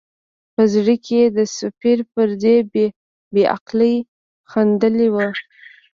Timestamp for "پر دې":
2.13-2.55